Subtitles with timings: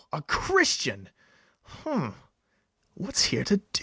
[0.11, 1.09] a Christian!
[1.83, 2.15] Hum,
[2.95, 3.79] what's here to do?